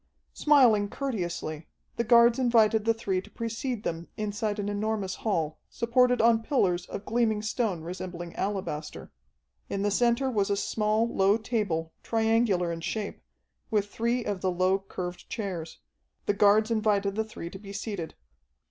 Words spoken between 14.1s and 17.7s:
of the low, curved chairs. The guards invited the three to